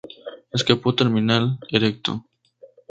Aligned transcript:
Escapo 0.57 0.95
terminal, 0.95 1.43
erecto. 1.77 2.11